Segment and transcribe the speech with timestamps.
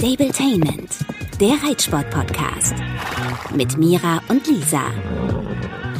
[0.00, 0.96] Stabletainment,
[1.42, 2.72] der Reitsport-Podcast.
[3.54, 4.80] Mit Mira und Lisa.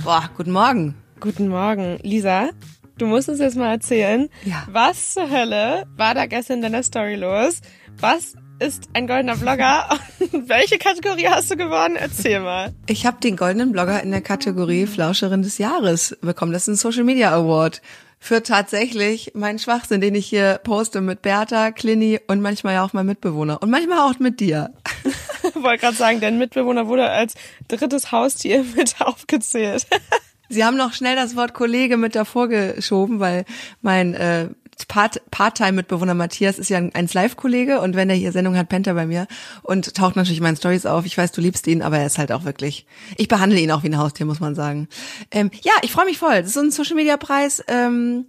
[0.02, 0.94] Boah, guten Morgen.
[1.20, 1.98] Guten Morgen.
[2.02, 2.48] Lisa,
[2.96, 4.66] du musst uns jetzt mal erzählen, Ja.
[4.72, 7.60] was zur Hölle war da gestern in deiner Story los?
[7.98, 9.86] Was ist ein goldener Blogger?
[10.46, 11.96] Welche Kategorie hast du gewonnen?
[11.96, 12.72] Erzähl mal.
[12.86, 16.52] Ich habe den goldenen Blogger in der Kategorie Flauscherin des Jahres bekommen.
[16.54, 17.82] Das ist ein Social Media Award
[18.20, 22.92] für tatsächlich meinen Schwachsinn, den ich hier poste mit Bertha, Clini und manchmal ja auch
[22.92, 24.72] mein Mitbewohner und manchmal auch mit dir.
[25.42, 27.34] Ich wollte gerade sagen, dein Mitbewohner wurde als
[27.68, 29.86] drittes Haustier mit aufgezählt.
[30.50, 33.44] Sie haben noch schnell das Wort Kollege mit davor geschoben, weil
[33.80, 34.48] mein äh,
[34.88, 39.06] Part-Time-Mitbewohner Matthias ist ja ein 1Live-Kollege und wenn er hier Sendung hat, pennt er bei
[39.06, 39.26] mir
[39.62, 41.06] und taucht natürlich in meinen Stories auf.
[41.06, 42.86] Ich weiß, du liebst ihn, aber er ist halt auch wirklich.
[43.16, 44.88] Ich behandle ihn auch wie ein Haustier, muss man sagen.
[45.30, 46.36] Ähm, ja, ich freue mich voll.
[46.36, 47.64] Das ist so ein Social-Media-Preis.
[47.68, 48.26] Ähm,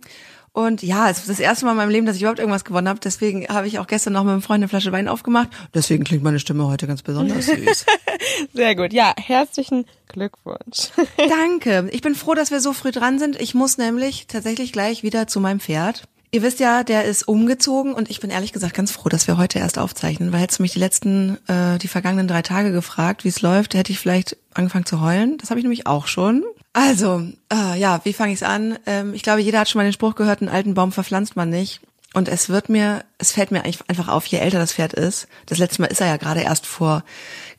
[0.54, 2.90] und ja, es ist das erste Mal in meinem Leben, dass ich überhaupt irgendwas gewonnen
[2.90, 3.00] habe.
[3.02, 5.50] Deswegen habe ich auch gestern noch mit einem Freund eine Flasche Wein aufgemacht.
[5.74, 7.86] Deswegen klingt meine Stimme heute ganz besonders süß.
[8.54, 8.92] Sehr gut.
[8.92, 10.90] Ja, herzlichen Glückwunsch.
[11.18, 11.88] Danke.
[11.94, 13.40] Ich bin froh, dass wir so früh dran sind.
[13.40, 16.04] Ich muss nämlich tatsächlich gleich wieder zu meinem Pferd.
[16.34, 19.38] Ihr wisst ja, der ist umgezogen und ich bin ehrlich gesagt ganz froh, dass wir
[19.38, 23.26] heute erst aufzeichnen, weil hättest du mich die letzten, äh, die vergangenen drei Tage gefragt,
[23.26, 25.38] wie es läuft, hätte ich vielleicht angefangen zu heulen.
[25.40, 26.46] Das habe ich nämlich auch schon.
[26.72, 28.80] Also, äh, ja, wie fange ich's an?
[28.86, 31.50] Ähm, ich glaube, jeder hat schon mal den Spruch gehört, einen alten Baum verpflanzt man
[31.50, 31.82] nicht.
[32.14, 35.28] Und es wird mir, es fällt mir eigentlich einfach auf, je älter das Pferd ist,
[35.48, 37.04] das letzte Mal ist er ja gerade erst vor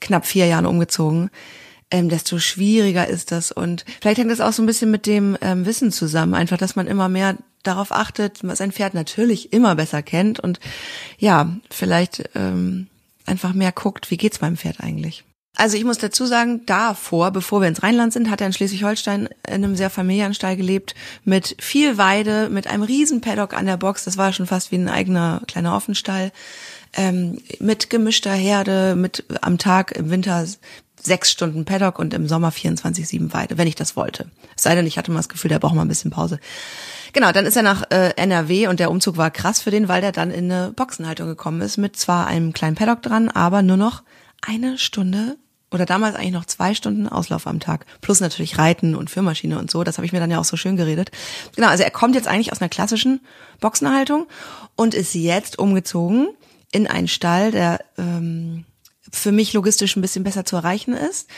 [0.01, 1.31] knapp vier Jahren umgezogen,
[1.93, 3.53] ähm, desto schwieriger ist das.
[3.53, 6.75] Und vielleicht hängt das auch so ein bisschen mit dem ähm, Wissen zusammen, einfach, dass
[6.75, 10.59] man immer mehr darauf achtet, sein Pferd natürlich immer besser kennt und
[11.19, 12.89] ja, vielleicht ähm,
[13.25, 15.23] einfach mehr guckt, wie geht's meinem Pferd eigentlich.
[15.55, 19.29] Also ich muss dazu sagen, davor, bevor wir ins Rheinland sind, hat er in Schleswig-Holstein
[19.47, 23.77] in einem sehr familiären Stall gelebt, mit viel Weide, mit einem riesen Paddock an der
[23.77, 26.33] Box, das war schon fast wie ein eigener kleiner Offenstall,
[26.95, 30.47] ähm, mit gemischter Herde, mit am Tag im Winter
[31.05, 34.27] sechs Stunden Paddock und im Sommer 24-7 Weide, wenn ich das wollte.
[34.57, 36.39] Es sei denn, ich hatte mal das Gefühl, der braucht mal ein bisschen Pause.
[37.13, 40.01] Genau, dann ist er nach äh, NRW und der Umzug war krass für den, weil
[40.01, 43.77] der dann in eine Boxenhaltung gekommen ist, mit zwar einem kleinen Paddock dran, aber nur
[43.77, 44.03] noch
[44.41, 45.37] eine Stunde
[45.71, 47.87] oder damals eigentlich noch zwei Stunden Auslauf am Tag.
[48.01, 49.85] Plus natürlich Reiten und Führmaschine und so.
[49.85, 51.11] Das habe ich mir dann ja auch so schön geredet.
[51.57, 53.21] Genau, also er kommt jetzt eigentlich aus einer klassischen
[53.61, 54.27] Boxenhaltung
[54.77, 56.29] und ist jetzt umgezogen
[56.73, 58.65] in einen Stall, der ähm,
[59.13, 61.29] für mich logistisch ein bisschen besser zu erreichen ist,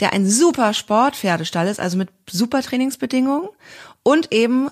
[0.00, 3.48] der ein super Sportpferdestall ist, also mit super Trainingsbedingungen
[4.02, 4.68] und eben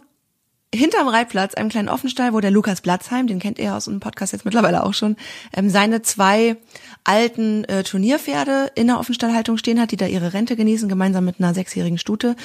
[0.72, 4.32] hinterm Reitplatz, einem kleinen Offenstall, wo der Lukas Blatzheim, den kennt ihr aus dem Podcast
[4.32, 5.16] jetzt mittlerweile auch schon,
[5.52, 6.56] ähm, seine zwei
[7.02, 11.40] alten äh, Turnierpferde in der Offenstallhaltung stehen hat, die da ihre Rente genießen, gemeinsam mit
[11.40, 12.36] einer sechsjährigen Stute.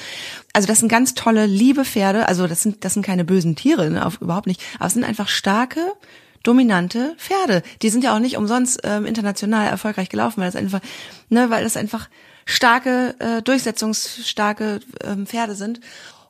[0.52, 2.26] Also das sind ganz tolle, liebe Pferde.
[2.26, 4.60] Also das sind, das sind keine bösen Tiere, ne, auf, überhaupt nicht.
[4.78, 5.92] Aber es sind einfach starke,
[6.42, 7.62] dominante Pferde.
[7.82, 10.80] Die sind ja auch nicht umsonst ähm, international erfolgreich gelaufen, weil das einfach,
[11.28, 12.08] ne, weil das einfach
[12.44, 15.80] starke, äh, durchsetzungsstarke ähm, Pferde sind.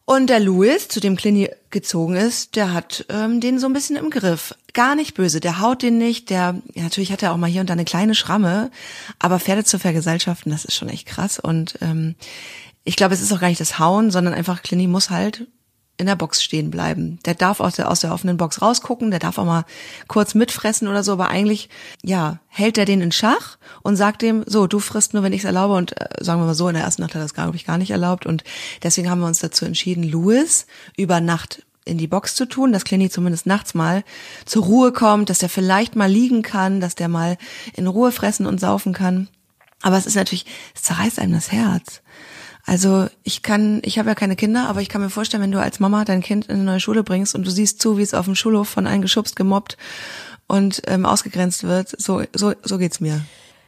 [0.08, 3.96] Und der Louis, zu dem Clini gezogen ist, der hat ähm, den so ein bisschen
[3.96, 4.54] im Griff.
[4.72, 7.60] Gar nicht böse, der haut den nicht, der, ja, natürlich hat er auch mal hier
[7.60, 8.70] und da eine kleine Schramme,
[9.18, 11.40] aber Pferde zu vergesellschaften, das ist schon echt krass.
[11.40, 12.14] Und ähm,
[12.84, 15.48] ich glaube, es ist auch gar nicht das Hauen, sondern einfach, Clini muss halt
[15.98, 17.18] in der Box stehen bleiben.
[17.24, 19.64] Der darf aus der, aus der offenen Box rausgucken, der darf auch mal
[20.08, 21.68] kurz mitfressen oder so, aber eigentlich,
[22.02, 25.40] ja, hält er den in Schach und sagt dem, so, du frisst nur, wenn ich
[25.40, 27.34] es erlaube und äh, sagen wir mal so, in der ersten Nacht hat er das,
[27.34, 28.44] glaube ich, gar nicht erlaubt und
[28.82, 32.84] deswegen haben wir uns dazu entschieden, Louis über Nacht in die Box zu tun, dass
[32.84, 34.04] Clenny zumindest nachts mal
[34.44, 37.38] zur Ruhe kommt, dass der vielleicht mal liegen kann, dass der mal
[37.74, 39.28] in Ruhe fressen und saufen kann.
[39.82, 42.02] Aber es ist natürlich, es zerreißt einem das Herz.
[42.66, 45.60] Also ich kann, ich habe ja keine Kinder, aber ich kann mir vorstellen, wenn du
[45.60, 48.12] als Mama dein Kind in eine neue Schule bringst und du siehst zu, wie es
[48.12, 49.76] auf dem Schulhof von einem geschubst, gemobbt
[50.48, 53.20] und ähm, ausgegrenzt wird, so so so geht's mir.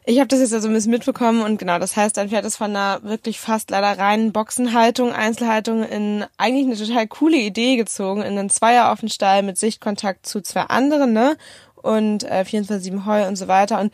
[0.05, 2.57] Ich habe das jetzt also ein bisschen mitbekommen und genau, das heißt, dein Pferd ist
[2.57, 8.23] von einer wirklich fast leider reinen Boxenhaltung, Einzelhaltung in eigentlich eine total coole Idee gezogen,
[8.23, 11.37] in einen Zweier-Offenstall mit Sichtkontakt zu zwei anderen, ne?
[11.75, 13.81] Und äh, 24-7 Heu und so weiter.
[13.81, 13.93] Und,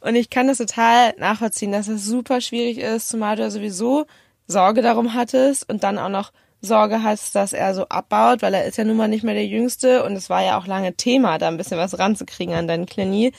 [0.00, 4.04] und ich kann das total nachvollziehen, dass das super schwierig ist, zumal du ja sowieso
[4.46, 8.64] Sorge darum hattest und dann auch noch Sorge hast, dass er so abbaut, weil er
[8.64, 11.38] ist ja nun mal nicht mehr der Jüngste und es war ja auch lange Thema,
[11.38, 13.32] da ein bisschen was ranzukriegen an deinen Klinie.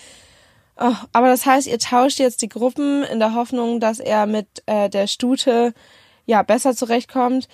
[0.78, 4.48] Oh, aber das heißt, ihr tauscht jetzt die Gruppen in der Hoffnung, dass er mit
[4.66, 5.74] äh, der Stute
[6.25, 7.48] ja besser zurechtkommt,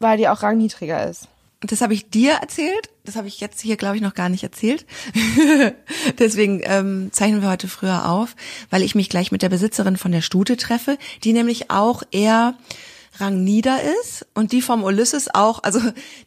[0.00, 1.28] weil die auch rangniedriger ist.
[1.60, 2.90] Das habe ich dir erzählt.
[3.04, 4.84] Das habe ich jetzt hier, glaube ich, noch gar nicht erzählt.
[6.18, 8.36] Deswegen ähm, zeichnen wir heute früher auf,
[8.68, 12.56] weil ich mich gleich mit der Besitzerin von der Stute treffe, die nämlich auch eher
[13.18, 15.80] rangnieder ist und die vom Ulysses auch, also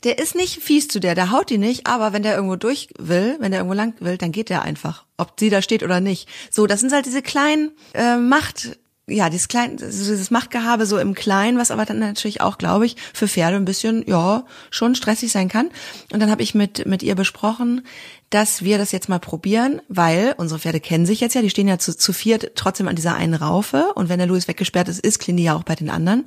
[0.03, 2.89] der ist nicht fies zu der, der haut die nicht, aber wenn der irgendwo durch
[2.97, 5.99] will, wenn der irgendwo lang will, dann geht der einfach, ob sie da steht oder
[5.99, 6.27] nicht.
[6.49, 11.15] So, das sind halt diese kleinen äh, Macht ja, dieses kleine, dieses Machtgehabe so im
[11.15, 15.31] Kleinen, was aber dann natürlich auch, glaube ich, für Pferde ein bisschen, ja, schon stressig
[15.31, 15.69] sein kann.
[16.11, 17.85] Und dann habe ich mit mit ihr besprochen,
[18.29, 21.67] dass wir das jetzt mal probieren, weil unsere Pferde kennen sich jetzt ja, die stehen
[21.67, 24.99] ja zu, zu viert trotzdem an dieser einen Raufe und wenn der Louis weggesperrt ist,
[24.99, 26.25] ist Clini ja auch bei den anderen.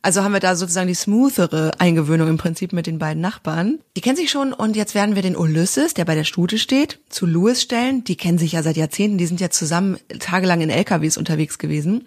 [0.00, 3.80] Also haben wir da sozusagen die smoothere Eingewöhnung im Prinzip mit den beiden Nachbarn.
[3.96, 7.00] Die kennen sich schon und jetzt werden wir den Ulysses, der bei der Stute steht,
[7.10, 8.04] zu Louis stellen.
[8.04, 12.06] Die kennen sich ja seit Jahrzehnten, die sind ja zusammen tagelang in LKWs unterwegs gewesen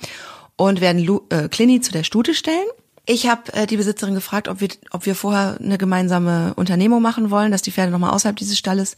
[0.56, 2.68] und werden Lu äh, Clini zu der Stute stellen
[3.10, 7.32] ich habe äh, die Besitzerin gefragt, ob wir, ob wir vorher eine gemeinsame Unternehmung machen
[7.32, 8.96] wollen, dass die Pferde nochmal außerhalb dieses Stalles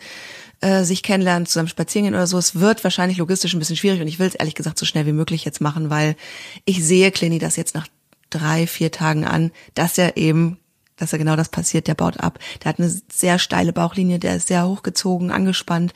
[0.59, 2.37] äh, sich kennenlernen, zusammen spazieren gehen oder so.
[2.37, 5.05] Es wird wahrscheinlich logistisch ein bisschen schwierig und ich will es ehrlich gesagt so schnell
[5.05, 6.17] wie möglich jetzt machen, weil
[6.65, 7.87] ich sehe Clini das jetzt nach
[8.29, 10.57] drei, vier Tagen an, dass er eben
[10.97, 12.37] dass er genau das passiert, der baut ab.
[12.63, 15.93] Der hat eine sehr steile Bauchlinie, der ist sehr hochgezogen, angespannt.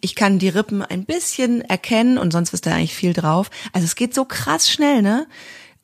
[0.00, 3.50] Ich kann die Rippen ein bisschen erkennen und sonst ist da eigentlich viel drauf.
[3.74, 5.26] Also es geht so krass schnell, ne?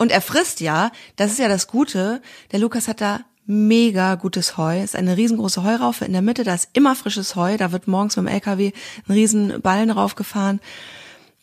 [0.02, 2.20] Und er frisst ja, das ist ja das Gute.
[2.50, 4.78] Der Lukas hat da mega gutes Heu.
[4.78, 7.56] Es ist eine riesengroße Heuraufe in der Mitte, da ist immer frisches Heu.
[7.56, 8.72] Da wird morgens mit dem LKW
[9.06, 10.60] ein riesen Ballen raufgefahren.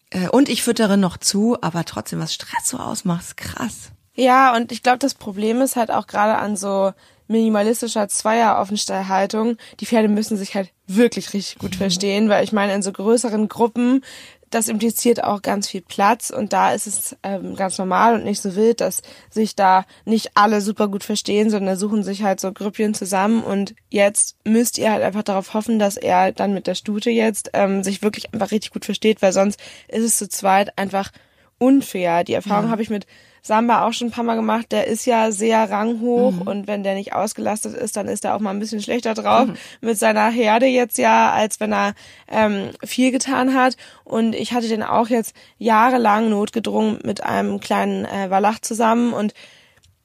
[0.09, 3.91] Äh, und ich füttere noch zu, aber trotzdem, was Stress so ausmacht, ist krass.
[4.13, 6.91] Ja, und ich glaube, das Problem ist halt auch gerade an so
[7.29, 9.55] minimalistischer Zweier-Offenstallhaltung.
[9.79, 11.77] Die Pferde müssen sich halt wirklich richtig gut mhm.
[11.77, 14.03] verstehen, weil ich meine, in so größeren Gruppen
[14.49, 18.41] das impliziert auch ganz viel Platz und da ist es ähm, ganz normal und nicht
[18.41, 22.51] so wild, dass sich da nicht alle super gut verstehen, sondern suchen sich halt so
[22.51, 26.75] Grüppchen zusammen und jetzt müsst ihr halt einfach darauf hoffen, dass er dann mit der
[26.75, 30.77] Stute jetzt ähm, sich wirklich einfach richtig gut versteht, weil sonst ist es zu zweit
[30.77, 31.11] einfach
[31.57, 32.23] unfair.
[32.23, 32.71] Die Erfahrung ja.
[32.71, 33.05] habe ich mit
[33.41, 36.41] Samba auch schon ein paar Mal gemacht, der ist ja sehr ranghoch mhm.
[36.41, 39.47] und wenn der nicht ausgelastet ist, dann ist er auch mal ein bisschen schlechter drauf
[39.47, 39.57] mhm.
[39.81, 41.93] mit seiner Herde jetzt ja, als wenn er
[42.27, 43.75] ähm, viel getan hat.
[44.03, 49.33] Und ich hatte den auch jetzt jahrelang notgedrungen mit einem kleinen äh, Wallach zusammen und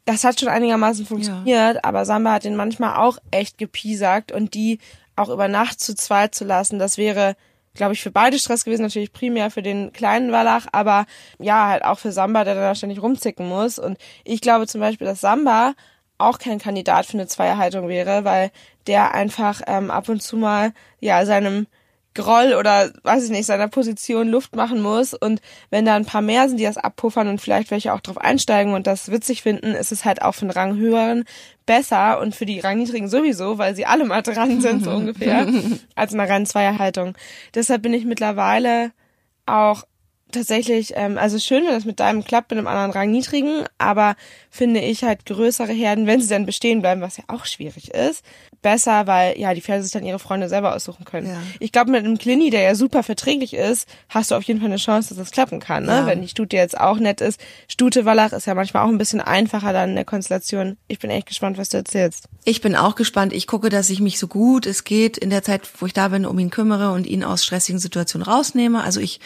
[0.05, 1.81] das hat schon einigermaßen funktioniert, ja.
[1.83, 4.79] aber Samba hat den manchmal auch echt gepiesackt und die
[5.17, 7.37] auch über Nacht zu zweit zu lassen, das wäre
[7.75, 11.07] glaube ich, für beide Stress gewesen, natürlich primär für den kleinen Wallach, aber
[11.39, 13.79] ja, halt auch für Samba, der da ständig rumzicken muss.
[13.79, 15.75] Und ich glaube zum Beispiel, dass Samba
[16.19, 18.51] auch kein Kandidat für eine Zweierhaltung wäre, weil
[18.87, 21.67] der einfach ähm, ab und zu mal ja seinem
[22.15, 25.15] Groll oder weiß ich nicht, seiner Position Luft machen muss.
[25.15, 25.41] Und
[25.71, 28.73] wenn da ein paar mehr sind, die das abpuffern und vielleicht welche auch drauf einsteigen
[28.75, 31.25] und das witzig finden, ist es halt auch für den Ranghöheren
[31.67, 35.47] besser und für die Rangniedrigen sowieso, weil sie alle mal dran sind, so ungefähr,
[35.95, 37.15] als in einer reinen Zweierhaltung.
[37.55, 38.93] Deshalb bin ich mittlerweile
[39.47, 39.85] auch
[40.35, 44.17] tatsächlich, ähm, also schön, wenn das mit deinem klappt, mit einem anderen Rang niedrigen, aber
[44.51, 48.25] finde ich halt größere Herden, wenn sie dann bestehen bleiben, was ja auch schwierig ist,
[48.63, 51.29] besser, weil ja die Pferde sich dann ihre Freunde selber aussuchen können.
[51.29, 51.43] Ja.
[51.61, 54.69] Ich glaube, mit einem Clini, der ja super verträglich ist, hast du auf jeden Fall
[54.69, 55.85] eine Chance, dass das klappen kann.
[55.85, 55.93] Ne?
[55.93, 56.07] Ja.
[56.07, 57.41] Wenn die Stute jetzt auch nett ist.
[57.69, 60.77] Stute Wallach ist ja manchmal auch ein bisschen einfacher dann in der Konstellation.
[60.89, 62.29] Ich bin echt gespannt, was du erzählst.
[62.45, 63.33] Ich bin auch gespannt.
[63.33, 66.09] Ich gucke, dass ich mich so gut es geht in der Zeit, wo ich da
[66.09, 68.83] bin, um ihn kümmere und ihn aus stressigen Situationen rausnehme.
[68.83, 69.21] Also ich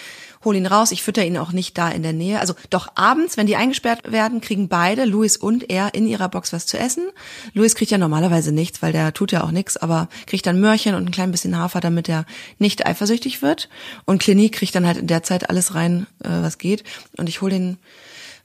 [0.45, 2.41] hole ihn raus, ich fütter ihn auch nicht da in der Nähe.
[2.41, 6.53] Also doch abends, wenn die eingesperrt werden, kriegen beide, Louis und er, in ihrer Box
[6.53, 7.09] was zu essen.
[7.55, 10.95] Louis kriegt ja normalerweise nichts, weil der tut ja auch nichts, aber kriegt dann Möhrchen
[10.95, 12.25] und ein klein bisschen Hafer, damit er
[12.59, 13.69] nicht eifersüchtig wird.
[14.05, 16.85] Und Clinique kriegt dann halt in der Zeit alles rein, äh, was geht.
[17.17, 17.79] Und ich hole den,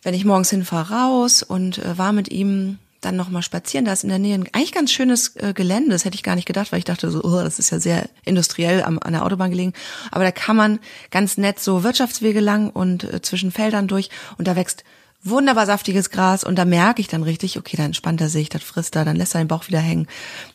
[0.01, 3.85] wenn ich morgens hinfahre, raus und äh, war mit ihm dann noch mal spazieren.
[3.85, 5.91] Da ist in der Nähe ein eigentlich ganz schönes äh, Gelände.
[5.91, 8.09] Das hätte ich gar nicht gedacht, weil ich dachte so, oh, das ist ja sehr
[8.25, 9.73] industriell am, an der Autobahn gelegen.
[10.11, 10.79] Aber da kann man
[11.11, 14.83] ganz nett so Wirtschaftswege lang und äh, zwischen Feldern durch und da wächst
[15.23, 18.61] wunderbar saftiges Gras und da merke ich dann richtig, okay, dann entspannt er sich, das
[18.61, 20.07] frisst er, dann lässt er den Bauch wieder hängen.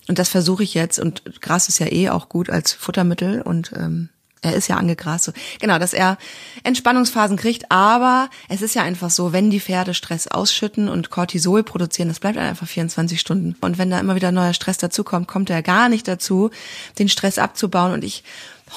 [0.08, 3.72] Und das versuche ich jetzt und Gras ist ja eh auch gut als Futtermittel und
[3.74, 4.10] ähm,
[4.42, 5.24] er ist ja angegrast.
[5.24, 5.32] So.
[5.60, 6.18] Genau, dass er
[6.62, 11.62] Entspannungsphasen kriegt, aber es ist ja einfach so, wenn die Pferde Stress ausschütten und Cortisol
[11.62, 13.56] produzieren, das bleibt einfach 24 Stunden.
[13.60, 16.50] Und wenn da immer wieder neuer Stress dazukommt, kommt er gar nicht dazu,
[16.98, 17.92] den Stress abzubauen.
[17.92, 18.24] Und ich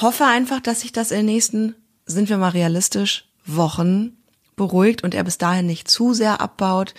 [0.01, 1.75] hoffe einfach, dass sich das in den nächsten,
[2.05, 4.17] sind wir mal realistisch, Wochen
[4.55, 6.93] beruhigt und er bis dahin nicht zu sehr abbaut.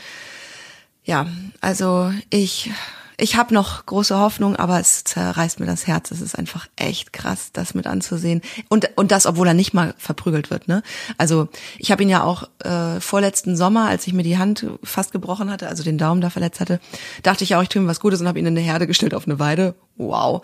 [1.04, 1.26] Ja,
[1.60, 2.70] also ich
[3.16, 6.10] ich habe noch große Hoffnung, aber es zerreißt mir das Herz.
[6.10, 8.42] Es ist einfach echt krass, das mit anzusehen.
[8.68, 10.68] Und, und das, obwohl er nicht mal verprügelt wird.
[10.68, 10.82] Ne?
[11.18, 15.12] Also ich habe ihn ja auch äh, vorletzten Sommer, als ich mir die Hand fast
[15.12, 16.80] gebrochen hatte, also den Daumen da verletzt hatte,
[17.22, 19.14] dachte ich auch, ich tue ihm was Gutes und habe ihn in eine Herde gestellt
[19.14, 19.74] auf eine Weide.
[19.96, 20.42] Wow.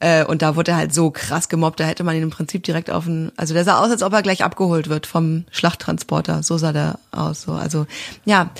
[0.00, 2.64] Äh, und da wurde er halt so krass gemobbt, da hätte man ihn im Prinzip
[2.64, 6.42] direkt auf einen, also der sah aus, als ob er gleich abgeholt wird vom Schlachttransporter.
[6.42, 7.42] So sah der aus.
[7.42, 7.52] So.
[7.52, 7.86] Also
[8.24, 8.50] ja.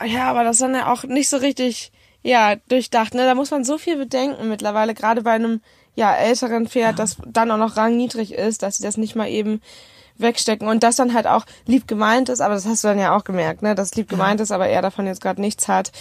[0.00, 1.92] Oh, ja, aber das dann ja auch nicht so richtig
[2.24, 3.14] ja, durchdacht.
[3.14, 3.26] Ne?
[3.26, 5.60] Da muss man so viel bedenken mittlerweile, gerade bei einem
[5.94, 7.04] ja älteren Pferd, ja.
[7.04, 9.60] das dann auch noch rangniedrig ist, dass sie das nicht mal eben
[10.16, 13.16] wegstecken und das dann halt auch lieb gemeint ist, aber das hast du dann ja
[13.16, 14.44] auch gemerkt, ne, dass lieb gemeint ja.
[14.44, 15.92] ist, aber er davon jetzt gerade nichts hat.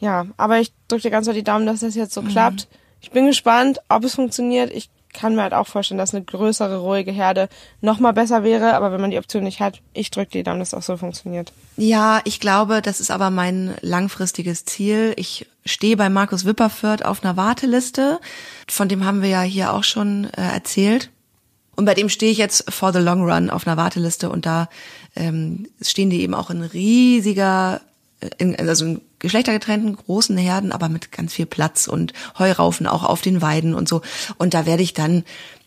[0.00, 2.28] Ja, aber ich drücke dir ganz doll die Daumen, dass das jetzt so mhm.
[2.28, 2.68] klappt.
[3.00, 4.70] Ich bin gespannt, ob es funktioniert.
[4.72, 7.48] Ich kann mir halt auch vorstellen, dass eine größere, ruhige Herde
[7.80, 8.74] noch mal besser wäre.
[8.74, 11.52] Aber wenn man die Option nicht hat, ich drücke die Daumen, dass auch so funktioniert.
[11.76, 15.14] Ja, ich glaube, das ist aber mein langfristiges Ziel.
[15.16, 18.20] Ich stehe bei Markus Wipperfürth auf einer Warteliste.
[18.68, 21.10] Von dem haben wir ja hier auch schon äh, erzählt.
[21.74, 24.68] Und bei dem stehe ich jetzt for the long run auf einer Warteliste und da
[25.14, 27.80] ähm, stehen die eben auch in riesiger
[28.38, 33.20] in, also in geschlechtergetrennten großen Herden, aber mit ganz viel Platz und Heuraufen auch auf
[33.20, 34.02] den Weiden und so.
[34.36, 35.24] Und da werde ich dann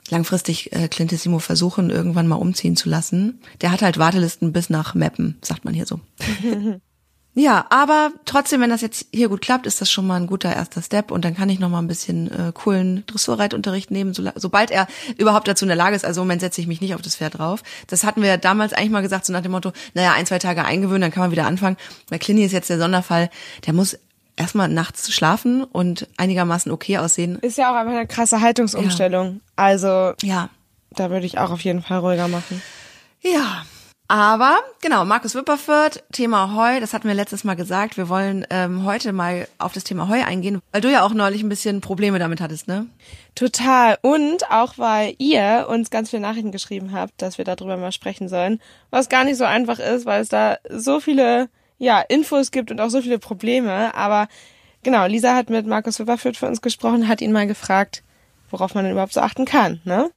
[0.09, 3.39] langfristig äh, Clintissimo versuchen, irgendwann mal umziehen zu lassen.
[3.61, 5.99] Der hat halt Wartelisten bis nach Meppen, sagt man hier so.
[7.33, 10.53] Ja, aber trotzdem, wenn das jetzt hier gut klappt, ist das schon mal ein guter
[10.53, 14.29] erster Step und dann kann ich noch mal ein bisschen äh, coolen Dressurreitunterricht nehmen, so,
[14.35, 14.85] sobald er
[15.17, 16.03] überhaupt dazu in der Lage ist.
[16.03, 17.63] Also im Moment setze ich mich nicht auf das Pferd drauf.
[17.87, 20.39] Das hatten wir ja damals eigentlich mal gesagt, so nach dem Motto, naja, ein, zwei
[20.39, 21.77] Tage eingewöhnen, dann kann man wieder anfangen.
[22.09, 23.29] Bei Clini ist jetzt der Sonderfall,
[23.65, 23.97] der muss
[24.35, 27.39] erstmal nachts schlafen und einigermaßen okay aussehen.
[27.39, 29.35] Ist ja auch einfach eine krasse Haltungsumstellung.
[29.35, 29.39] Ja.
[29.55, 30.49] Also ja,
[30.91, 32.61] da würde ich auch auf jeden Fall ruhiger machen.
[33.21, 33.63] Ja,
[34.11, 37.95] aber genau, Markus Wipperfürth, Thema Heu, das hatten wir letztes Mal gesagt.
[37.95, 41.43] Wir wollen ähm, heute mal auf das Thema Heu eingehen, weil du ja auch neulich
[41.43, 42.87] ein bisschen Probleme damit hattest, ne?
[43.35, 43.97] Total.
[44.01, 48.27] Und auch weil ihr uns ganz viele Nachrichten geschrieben habt, dass wir darüber mal sprechen
[48.27, 52.69] sollen, was gar nicht so einfach ist, weil es da so viele ja, Infos gibt
[52.69, 53.95] und auch so viele Probleme.
[53.95, 54.27] Aber
[54.83, 58.03] genau, Lisa hat mit Markus Wipperfürth für uns gesprochen, hat ihn mal gefragt,
[58.49, 60.11] worauf man denn überhaupt so achten kann, ne?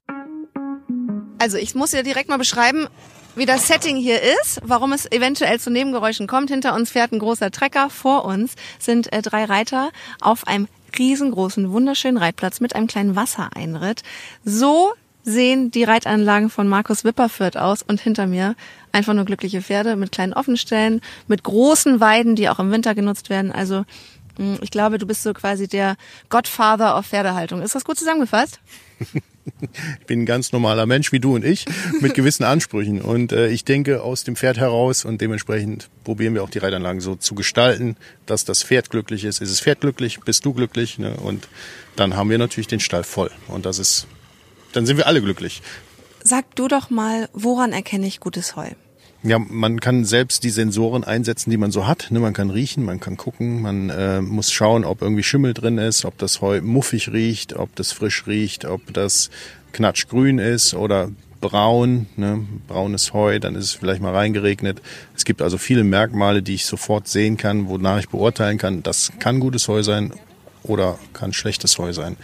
[1.38, 2.88] Also ich muss dir direkt mal beschreiben,
[3.36, 6.50] wie das Setting hier ist, warum es eventuell zu Nebengeräuschen kommt.
[6.50, 11.72] Hinter uns fährt ein großer Trecker, vor uns sind äh, drei Reiter auf einem riesengroßen,
[11.72, 14.02] wunderschönen Reitplatz mit einem kleinen Wassereinritt.
[14.44, 14.92] So
[15.24, 18.54] sehen die Reitanlagen von Markus Wipperfürth aus und hinter mir
[18.92, 23.30] einfach nur glückliche Pferde mit kleinen Offenstellen, mit großen Weiden, die auch im Winter genutzt
[23.30, 23.50] werden.
[23.50, 23.84] Also
[24.36, 25.96] hm, ich glaube, du bist so quasi der
[26.28, 27.62] Godfather of Pferdehaltung.
[27.62, 28.60] Ist das gut zusammengefasst?
[30.00, 31.64] ich bin ein ganz normaler Mensch wie du und ich
[32.00, 33.00] mit gewissen Ansprüchen.
[33.00, 37.00] Und äh, ich denke aus dem Pferd heraus und dementsprechend probieren wir auch die Reitanlagen
[37.00, 37.96] so zu gestalten,
[38.26, 39.40] dass das Pferd glücklich ist.
[39.40, 40.20] Ist das Pferd glücklich?
[40.20, 40.98] Bist du glücklich?
[40.98, 41.16] Ne?
[41.16, 41.48] Und
[41.96, 43.30] dann haben wir natürlich den Stall voll.
[43.48, 44.06] Und das ist,
[44.72, 45.62] dann sind wir alle glücklich.
[46.22, 48.70] Sag du doch mal, woran erkenne ich gutes Heu?
[49.26, 52.08] Ja, man kann selbst die Sensoren einsetzen, die man so hat.
[52.10, 55.78] Ne, man kann riechen, man kann gucken, man äh, muss schauen, ob irgendwie Schimmel drin
[55.78, 59.30] ist, ob das Heu muffig riecht, ob das frisch riecht, ob das
[59.72, 64.82] knatschgrün ist oder braun, ne, braunes Heu, dann ist es vielleicht mal reingeregnet.
[65.16, 69.10] Es gibt also viele Merkmale, die ich sofort sehen kann, wonach ich beurteilen kann, das
[69.20, 70.12] kann gutes Heu sein
[70.64, 72.18] oder kann schlechtes Heu sein.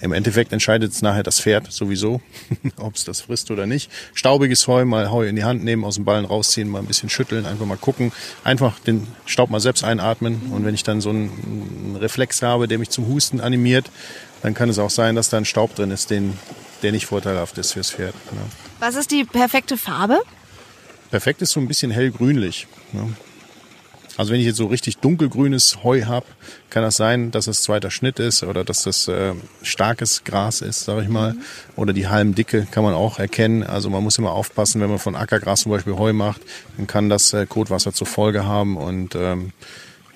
[0.00, 2.20] Im Endeffekt entscheidet es nachher das Pferd sowieso,
[2.76, 3.90] ob es das frisst oder nicht.
[4.14, 7.08] Staubiges Heu, mal Heu in die Hand nehmen, aus dem Ballen rausziehen, mal ein bisschen
[7.08, 8.12] schütteln, einfach mal gucken.
[8.44, 10.50] Einfach den Staub mal selbst einatmen.
[10.52, 13.90] Und wenn ich dann so einen Reflex habe, der mich zum Husten animiert,
[14.42, 16.34] dann kann es auch sein, dass da ein Staub drin ist, den,
[16.82, 18.14] der nicht vorteilhaft ist fürs Pferd.
[18.32, 18.42] Ja.
[18.80, 20.20] Was ist die perfekte Farbe?
[21.10, 22.66] Perfekt ist so ein bisschen hellgrünlich.
[22.92, 23.08] Ja.
[24.16, 26.26] Also wenn ich jetzt so richtig dunkelgrünes Heu habe,
[26.70, 30.84] kann das sein, dass es zweiter Schnitt ist oder dass das äh, starkes Gras ist,
[30.84, 31.34] sage ich mal.
[31.34, 31.40] Mhm.
[31.76, 33.62] Oder die Halmdicke kann man auch erkennen.
[33.62, 36.40] Also man muss immer aufpassen, wenn man von Ackergras zum Beispiel Heu macht,
[36.76, 38.76] dann kann das äh, Kotwasser zur Folge haben.
[38.76, 39.52] Und ähm,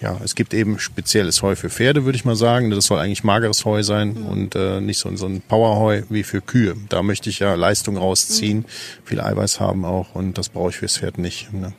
[0.01, 2.71] ja, es gibt eben spezielles Heu für Pferde, würde ich mal sagen.
[2.71, 4.27] Das soll eigentlich mageres Heu sein mhm.
[4.27, 6.75] und äh, nicht so, so ein Powerheu wie für Kühe.
[6.89, 8.65] Da möchte ich ja Leistung rausziehen, mhm.
[9.05, 11.53] viel Eiweiß haben auch und das brauche ich fürs Pferd nicht.
[11.53, 11.75] Ne?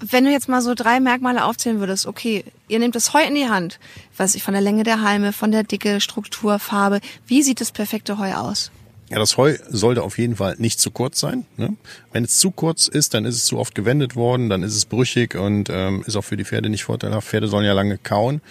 [0.00, 3.34] Wenn du jetzt mal so drei Merkmale aufzählen würdest, okay, ihr nehmt das Heu in
[3.34, 3.80] die Hand,
[4.16, 7.72] weiß ich, von der Länge der Halme, von der Dicke, Struktur, Farbe, wie sieht das
[7.72, 8.70] perfekte Heu aus?
[9.10, 11.46] Ja, das Heu sollte auf jeden Fall nicht zu kurz sein.
[11.56, 11.76] Ne?
[12.12, 14.84] Wenn es zu kurz ist, dann ist es zu oft gewendet worden, dann ist es
[14.84, 17.26] brüchig und ähm, ist auch für die Pferde nicht vorteilhaft.
[17.26, 18.42] Pferde sollen ja lange kauen.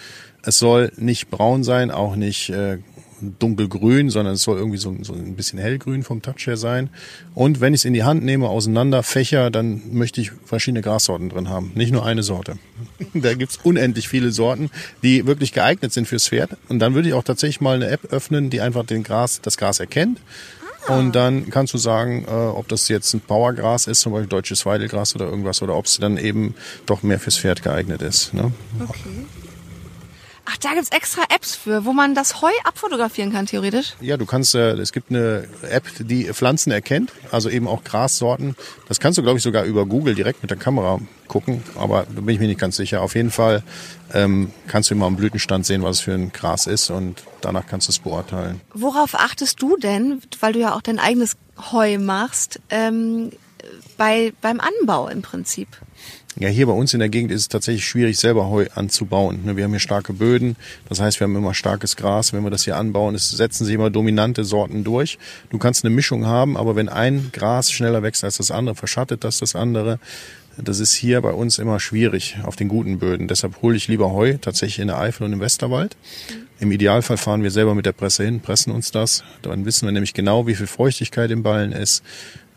[0.42, 2.78] Es soll nicht braun sein, auch nicht äh,
[3.20, 6.90] dunkelgrün, sondern es soll irgendwie so, so ein bisschen hellgrün vom Touch her sein.
[7.34, 11.28] Und wenn ich es in die Hand nehme, auseinander fächer, dann möchte ich verschiedene Grassorten
[11.28, 12.58] drin haben, nicht nur eine Sorte.
[13.14, 14.70] da gibt's unendlich viele Sorten,
[15.02, 16.56] die wirklich geeignet sind fürs Pferd.
[16.68, 19.56] Und dann würde ich auch tatsächlich mal eine App öffnen, die einfach den Gras, das
[19.56, 20.20] Gras erkennt.
[20.88, 24.64] Und dann kannst du sagen, äh, ob das jetzt ein Powergras ist, zum Beispiel deutsches
[24.64, 26.54] Weidelgras oder irgendwas, oder ob es dann eben
[26.86, 28.32] doch mehr fürs Pferd geeignet ist.
[28.32, 28.52] Ne?
[28.80, 29.26] Okay.
[30.50, 33.94] Ach, da gibt's extra Apps für, wo man das Heu abfotografieren kann, theoretisch?
[34.00, 38.56] Ja, du kannst, äh, es gibt eine App, die Pflanzen erkennt, also eben auch Grassorten.
[38.88, 42.22] Das kannst du, glaube ich, sogar über Google direkt mit der Kamera gucken, aber da
[42.22, 43.02] bin ich mir nicht ganz sicher.
[43.02, 43.62] Auf jeden Fall
[44.14, 47.66] ähm, kannst du immer am Blütenstand sehen, was es für ein Gras ist und danach
[47.66, 48.62] kannst du es beurteilen.
[48.72, 51.36] Worauf achtest du denn, weil du ja auch dein eigenes
[51.72, 53.32] Heu machst, ähm,
[53.98, 55.68] bei, beim Anbau im Prinzip?
[56.40, 59.40] Ja, hier bei uns in der Gegend ist es tatsächlich schwierig, selber Heu anzubauen.
[59.44, 60.54] Ne, wir haben hier starke Böden,
[60.88, 62.32] das heißt, wir haben immer starkes Gras.
[62.32, 65.18] Wenn wir das hier anbauen, es setzen sich immer dominante Sorten durch.
[65.50, 69.24] Du kannst eine Mischung haben, aber wenn ein Gras schneller wächst als das andere, verschattet
[69.24, 69.98] das das andere.
[70.56, 73.26] Das ist hier bei uns immer schwierig auf den guten Böden.
[73.26, 75.96] Deshalb hole ich lieber Heu tatsächlich in der Eifel und im Westerwald.
[76.60, 79.24] Im Idealfall fahren wir selber mit der Presse hin, pressen uns das.
[79.42, 82.04] Dann wissen wir nämlich genau, wie viel Feuchtigkeit im Ballen ist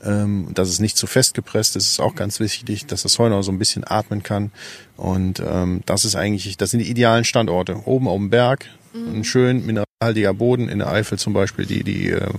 [0.04, 3.30] ähm, dass es nicht zu fest gepresst ist, ist auch ganz wichtig, dass das Heu
[3.30, 4.52] noch so ein bisschen atmen kann.
[4.98, 7.86] Und ähm, das ist eigentlich, das sind die idealen Standorte.
[7.86, 9.20] Oben auf dem Berg, mhm.
[9.20, 12.30] ein schön mineralhaltiger Boden, in der Eifel zum Beispiel die, die äh,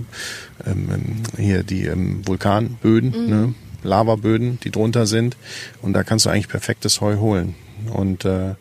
[0.67, 3.31] ähm, hier die ähm, Vulkanböden, mhm.
[3.31, 3.55] ne?
[3.85, 5.37] Lavaböden, die drunter sind.
[5.81, 7.57] Und da kannst du eigentlich perfektes Heu holen.
[7.93, 8.55] Und äh,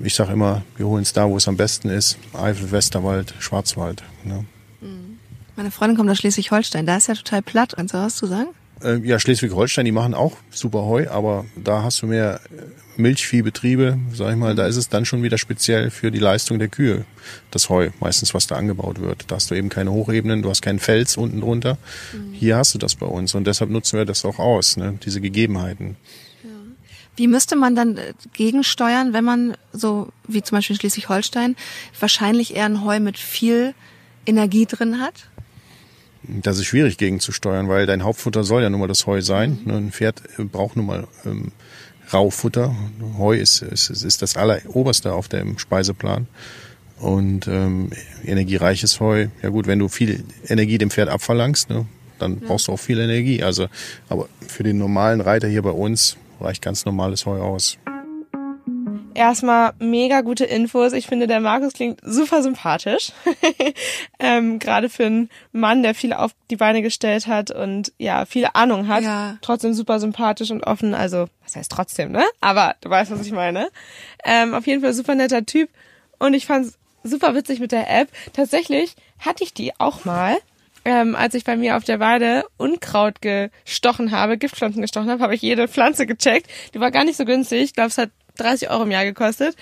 [0.00, 2.16] ich sage immer, wir holen es da, wo es am besten ist.
[2.32, 4.02] Eifel, Westerwald, Schwarzwald.
[4.24, 4.46] Ne?
[5.58, 7.72] Meine Freundin kommt aus Schleswig-Holstein, da ist ja total platt.
[7.74, 8.50] Kannst du was zu sagen?
[8.80, 13.98] Äh, ja, Schleswig-Holstein, die machen auch super Heu, aber da hast du mehr äh, Milchviehbetriebe,
[14.14, 17.06] sag ich mal, da ist es dann schon wieder speziell für die Leistung der Kühe,
[17.50, 19.24] das Heu, meistens was da angebaut wird.
[19.32, 21.76] Da hast du eben keine Hochebenen, du hast keinen Fels unten drunter.
[22.12, 22.34] Mhm.
[22.34, 25.20] Hier hast du das bei uns und deshalb nutzen wir das auch aus, ne, diese
[25.20, 25.96] Gegebenheiten.
[27.16, 31.56] Wie müsste man dann äh, gegensteuern, wenn man so wie zum Beispiel Schleswig-Holstein
[31.98, 33.74] wahrscheinlich eher ein Heu mit viel
[34.24, 35.14] Energie drin hat?
[36.28, 39.58] Das ist schwierig gegenzusteuern, weil dein Hauptfutter soll ja nun mal das Heu sein.
[39.64, 39.70] Mhm.
[39.70, 41.52] Ein Pferd braucht nun mal ähm,
[42.12, 42.74] Raufutter.
[43.16, 46.26] Heu ist, ist, ist das alleroberste auf dem Speiseplan.
[46.98, 47.90] Und ähm,
[48.24, 51.86] energiereiches Heu, ja gut, wenn du viel Energie dem Pferd abverlangst, ne,
[52.18, 52.46] dann ja.
[52.48, 53.42] brauchst du auch viel Energie.
[53.42, 53.68] Also,
[54.08, 57.78] aber für den normalen Reiter hier bei uns reicht ganz normales Heu aus.
[59.18, 60.92] Erstmal mega gute Infos.
[60.92, 63.10] Ich finde, der Markus klingt super sympathisch.
[64.20, 68.54] ähm, Gerade für einen Mann, der viel auf die Beine gestellt hat und ja, viele
[68.54, 69.02] Ahnung hat.
[69.02, 69.36] Ja.
[69.40, 70.94] Trotzdem super sympathisch und offen.
[70.94, 72.22] Also, was heißt trotzdem, ne?
[72.40, 73.70] Aber du weißt, was ich meine.
[74.24, 75.68] Ähm, auf jeden Fall super netter Typ.
[76.20, 78.10] Und ich fand's super witzig mit der App.
[78.32, 80.36] Tatsächlich hatte ich die auch mal.
[80.84, 85.34] Ähm, als ich bei mir auf der Weide Unkraut gestochen habe, Giftpflanzen gestochen habe, habe
[85.34, 86.48] ich jede Pflanze gecheckt.
[86.72, 87.62] Die war gar nicht so günstig.
[87.62, 89.56] Ich glaube, es hat 30 Euro im Jahr gekostet.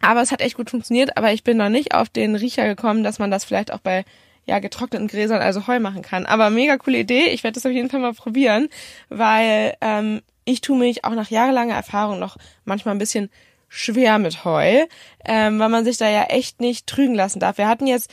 [0.00, 3.04] Aber es hat echt gut funktioniert, aber ich bin noch nicht auf den Riecher gekommen,
[3.04, 4.04] dass man das vielleicht auch bei
[4.46, 6.26] ja, getrockneten Gräsern, also Heu machen kann.
[6.26, 7.28] Aber mega coole Idee.
[7.28, 8.68] Ich werde das auf jeden Fall mal probieren,
[9.08, 13.30] weil ähm, ich tue mich auch nach jahrelanger Erfahrung noch manchmal ein bisschen
[13.68, 14.84] schwer mit Heu,
[15.24, 17.58] ähm, weil man sich da ja echt nicht trügen lassen darf.
[17.58, 18.12] Wir hatten jetzt,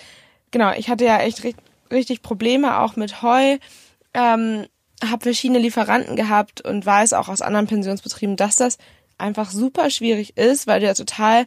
[0.52, 1.44] genau, ich hatte ja echt
[1.92, 3.58] richtig Probleme auch mit Heu,
[4.14, 4.66] ähm,
[5.04, 8.78] habe verschiedene Lieferanten gehabt und weiß auch aus anderen Pensionsbetrieben, dass das
[9.22, 11.46] einfach super schwierig ist, weil du ja total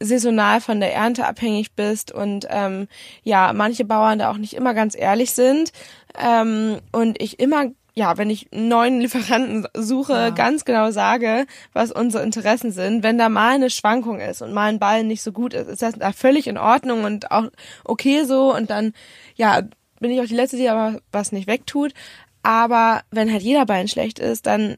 [0.00, 2.88] saisonal von der Ernte abhängig bist und ähm,
[3.22, 5.72] ja, manche Bauern da auch nicht immer ganz ehrlich sind
[6.18, 10.30] ähm, und ich immer ja, wenn ich neuen Lieferanten suche, ja.
[10.30, 13.04] ganz genau sage, was unsere Interessen sind.
[13.04, 15.82] Wenn da mal eine Schwankung ist und mal ein Ball nicht so gut ist, ist
[15.82, 17.44] das da völlig in Ordnung und auch
[17.84, 18.52] okay so.
[18.52, 18.94] Und dann,
[19.36, 19.62] ja,
[20.00, 21.94] bin ich auch die Letzte, die aber was nicht wegtut.
[22.42, 24.76] Aber wenn halt jeder Bein schlecht ist, dann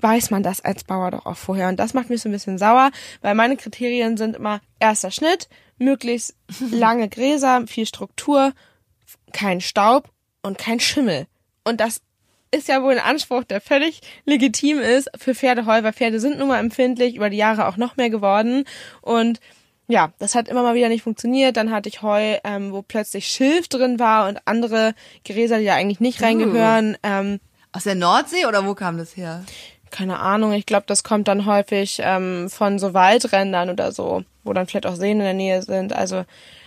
[0.00, 1.68] weiß man das als Bauer doch auch vorher.
[1.68, 2.90] Und das macht mich so ein bisschen sauer,
[3.22, 6.34] weil meine Kriterien sind immer erster Schnitt, möglichst
[6.70, 8.52] lange Gräser, viel Struktur,
[9.32, 10.10] kein Staub
[10.42, 11.26] und kein Schimmel.
[11.64, 12.00] Und das
[12.50, 16.48] ist ja wohl ein Anspruch, der völlig legitim ist für Pferdeheu, weil Pferde sind nun
[16.48, 18.64] mal empfindlich, über die Jahre auch noch mehr geworden.
[19.02, 19.40] Und
[19.88, 21.56] ja, das hat immer mal wieder nicht funktioniert.
[21.56, 25.74] Dann hatte ich Heu, ähm, wo plötzlich Schilf drin war und andere Gräser, die ja
[25.74, 26.94] eigentlich nicht reingehören.
[26.94, 26.98] Uh.
[27.02, 27.40] Ähm,
[27.72, 29.44] Aus der Nordsee oder wo kam das her?
[29.90, 34.52] Keine Ahnung, ich glaube, das kommt dann häufig ähm, von so Waldrändern oder so, wo
[34.52, 35.92] dann vielleicht auch Seen in der Nähe sind.
[35.92, 36.24] Also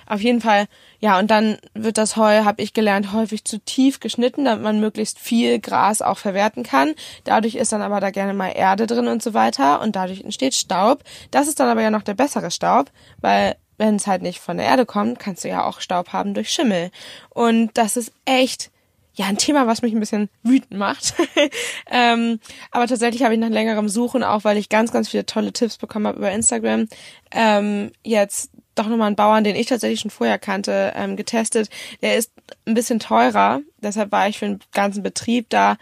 [0.09, 0.65] auf jeden Fall,
[0.99, 4.79] ja, und dann wird das Heu, habe ich gelernt, häufig zu tief geschnitten, damit man
[4.79, 6.95] möglichst viel Gras auch verwerten kann.
[7.25, 10.55] Dadurch ist dann aber da gerne mal Erde drin und so weiter und dadurch entsteht
[10.55, 11.03] Staub.
[11.29, 12.89] Das ist dann aber ja noch der bessere Staub,
[13.21, 16.33] weil wenn es halt nicht von der Erde kommt, kannst du ja auch Staub haben
[16.33, 16.89] durch Schimmel.
[17.29, 18.71] Und das ist echt
[19.19, 21.13] ja ein Thema, was mich ein bisschen wütend macht.
[21.91, 22.39] ähm,
[22.71, 25.77] aber tatsächlich habe ich nach längerem Suchen, auch weil ich ganz, ganz viele tolle Tipps
[25.77, 26.87] bekommen habe über Instagram,
[27.31, 31.69] ähm, jetzt doch nochmal einen Bauern, den ich tatsächlich schon vorher kannte, ähm, getestet.
[32.01, 32.31] Der ist
[32.65, 35.75] ein bisschen teurer, deshalb war ich für den ganzen Betrieb da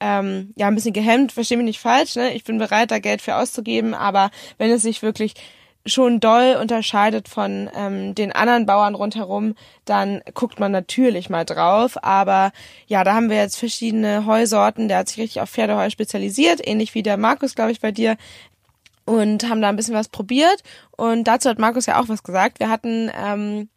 [0.00, 1.30] ähm, ja ein bisschen gehemmt.
[1.30, 2.34] Verstehe mich nicht falsch, ne?
[2.34, 5.34] Ich bin bereit, da Geld für auszugeben, aber wenn es sich wirklich
[5.86, 12.02] schon doll unterscheidet von ähm, den anderen Bauern rundherum, dann guckt man natürlich mal drauf.
[12.02, 12.52] Aber
[12.86, 14.88] ja, da haben wir jetzt verschiedene Heusorten.
[14.88, 18.16] Der hat sich richtig auf Pferdeheu spezialisiert, ähnlich wie der Markus, glaube ich, bei dir.
[19.06, 20.62] Und haben da ein bisschen was probiert.
[20.96, 22.60] Und dazu hat Markus ja auch was gesagt.
[22.60, 23.68] Wir hatten ähm,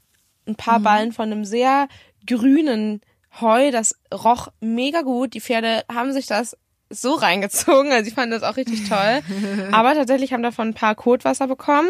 [0.48, 0.84] ein paar mhm.
[0.84, 1.88] Ballen von einem sehr
[2.28, 3.02] grünen
[3.42, 5.34] Heu, das roch mega gut.
[5.34, 6.56] Die Pferde haben sich das
[7.02, 7.92] so reingezogen.
[7.92, 9.22] Also ich fand das auch richtig toll.
[9.72, 11.90] Aber tatsächlich haben davon ein paar Kotwasser bekommen,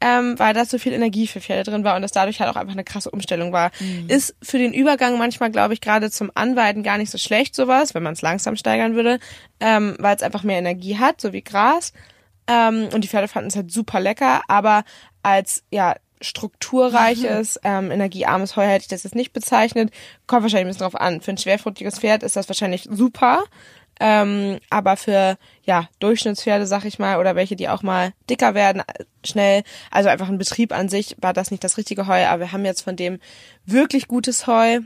[0.00, 2.56] ähm, weil da so viel Energie für Pferde drin war und das dadurch halt auch
[2.56, 3.70] einfach eine krasse Umstellung war.
[3.80, 4.08] Mhm.
[4.08, 7.94] Ist für den Übergang manchmal, glaube ich, gerade zum Anweiden gar nicht so schlecht, sowas,
[7.94, 9.18] wenn man es langsam steigern würde,
[9.60, 11.92] ähm, weil es einfach mehr Energie hat, so wie Gras.
[12.46, 14.84] Ähm, und die Pferde fanden es halt super lecker, aber
[15.22, 19.92] als ja strukturreiches, ähm, energiearmes Heu hätte ich das jetzt nicht bezeichnet.
[20.26, 21.20] Kommt wahrscheinlich ein bisschen drauf an.
[21.20, 23.44] Für ein schwerfruchtiges Pferd ist das wahrscheinlich super.
[24.00, 28.82] Ähm, aber für ja Durchschnittspferde, sag ich mal, oder welche, die auch mal dicker werden,
[29.24, 32.52] schnell, also einfach ein Betrieb an sich, war das nicht das richtige Heu, aber wir
[32.52, 33.20] haben jetzt von dem
[33.64, 34.80] wirklich gutes Heu,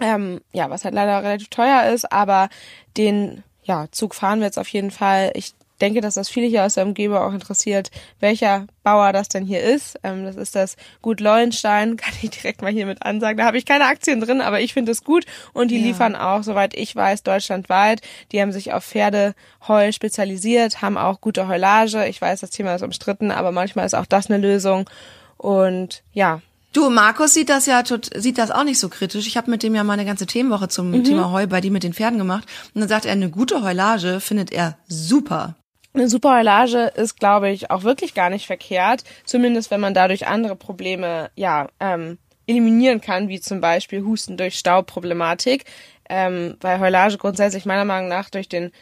[0.00, 2.48] ähm, ja, was halt leider relativ teuer ist, aber
[2.96, 5.32] den ja, Zug fahren wir jetzt auf jeden Fall.
[5.34, 9.44] Ich denke, dass das viele hier aus der Umgebung auch interessiert, welcher Bauer das denn
[9.44, 9.98] hier ist.
[10.02, 13.38] Ähm, das ist das Gut Leuenstein, kann ich direkt mal hier mit ansagen.
[13.38, 15.86] Da habe ich keine Aktien drin, aber ich finde es gut und die ja.
[15.86, 18.00] liefern auch, soweit ich weiß, deutschlandweit.
[18.32, 22.06] Die haben sich auf Pferdeheu spezialisiert, haben auch gute Heulage.
[22.06, 24.88] Ich weiß, das Thema ist umstritten, aber manchmal ist auch das eine Lösung.
[25.36, 26.40] Und ja,
[26.76, 29.26] Du, Markus sieht das ja sieht das auch nicht so kritisch.
[29.26, 31.04] Ich habe mit dem ja mal eine ganze Themenwoche zum mhm.
[31.04, 34.20] Thema Heu bei die mit den Pferden gemacht und dann sagt er, eine gute Heulage
[34.20, 35.56] findet er super.
[35.96, 39.02] Eine Superheulage ist, glaube ich, auch wirklich gar nicht verkehrt.
[39.24, 44.58] Zumindest wenn man dadurch andere Probleme, ja, ähm, eliminieren kann, wie zum Beispiel Husten durch
[44.58, 45.64] Staubproblematik.
[46.10, 48.72] Ähm, weil Heulage grundsätzlich meiner Meinung nach durch den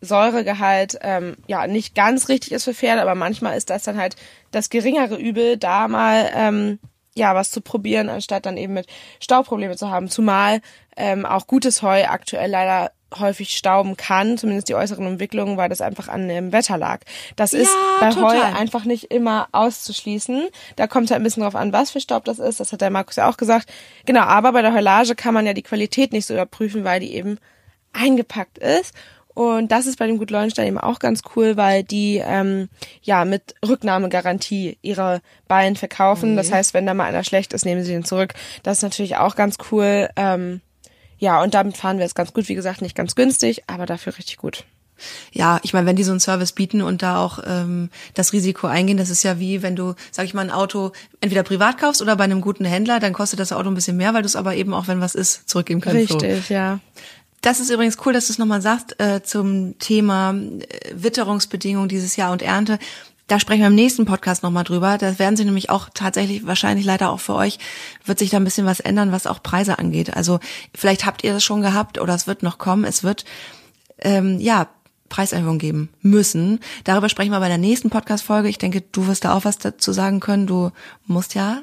[0.00, 4.14] Säuregehalt ähm, ja nicht ganz richtig ist für Pferde, aber manchmal ist das dann halt
[4.52, 6.78] das geringere Übel, da mal ähm,
[7.16, 8.86] ja was zu probieren, anstatt dann eben mit
[9.20, 10.08] Staubprobleme zu haben.
[10.08, 10.60] Zumal
[10.96, 15.80] ähm, auch gutes Heu aktuell leider häufig stauben kann, zumindest die äußeren Entwicklungen, weil das
[15.80, 17.00] einfach an dem Wetter lag.
[17.36, 18.52] Das ja, ist bei total.
[18.52, 20.48] Heu einfach nicht immer auszuschließen.
[20.76, 22.60] Da kommt es halt ein bisschen drauf an, was für Staub das ist.
[22.60, 23.68] Das hat der Markus ja auch gesagt.
[24.06, 27.14] Genau, aber bei der Heulage kann man ja die Qualität nicht so überprüfen, weil die
[27.14, 27.38] eben
[27.92, 28.94] eingepackt ist.
[29.34, 32.68] Und das ist bei dem Gut Leuenstein eben auch ganz cool, weil die ähm,
[33.02, 36.30] ja mit Rücknahmegarantie ihre Ballen verkaufen.
[36.32, 36.36] Okay.
[36.36, 38.34] Das heißt, wenn da mal einer schlecht ist, nehmen sie den zurück.
[38.62, 40.08] Das ist natürlich auch ganz cool.
[40.16, 40.60] Ähm,
[41.18, 42.48] ja, und damit fahren wir jetzt ganz gut.
[42.48, 44.64] Wie gesagt, nicht ganz günstig, aber dafür richtig gut.
[45.32, 48.66] Ja, ich meine, wenn die so einen Service bieten und da auch ähm, das Risiko
[48.66, 52.02] eingehen, das ist ja wie, wenn du, sag ich mal, ein Auto entweder privat kaufst
[52.02, 54.36] oder bei einem guten Händler, dann kostet das Auto ein bisschen mehr, weil du es
[54.36, 55.96] aber eben auch, wenn was ist, zurückgeben kannst.
[55.96, 56.54] Richtig, so.
[56.54, 56.80] ja.
[57.40, 62.16] Das ist übrigens cool, dass du es nochmal sagst äh, zum Thema äh, Witterungsbedingungen dieses
[62.16, 62.78] Jahr und Ernte.
[63.28, 64.98] Da sprechen wir im nächsten Podcast nochmal drüber.
[64.98, 67.58] Da werden sie nämlich auch tatsächlich, wahrscheinlich leider auch für euch,
[68.04, 70.16] wird sich da ein bisschen was ändern, was auch Preise angeht.
[70.16, 70.40] Also
[70.74, 72.84] vielleicht habt ihr das schon gehabt oder es wird noch kommen.
[72.84, 73.24] Es wird,
[73.98, 74.68] ähm, ja,
[75.08, 76.60] Preiserhöhung geben müssen.
[76.84, 78.48] Darüber sprechen wir bei der nächsten Podcast-Folge.
[78.48, 80.46] Ich denke, du wirst da auch was dazu sagen können.
[80.46, 80.70] Du
[81.06, 81.62] musst ja